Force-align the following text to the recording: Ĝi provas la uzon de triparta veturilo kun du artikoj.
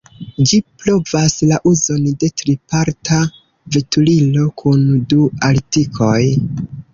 Ĝi 0.51 0.57
provas 0.83 1.35
la 1.51 1.59
uzon 1.71 2.07
de 2.23 2.29
triparta 2.43 3.19
veturilo 3.77 4.47
kun 4.63 4.89
du 5.13 5.29
artikoj. 5.51 6.17